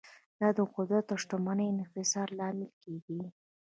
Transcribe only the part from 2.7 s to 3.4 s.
کیږي.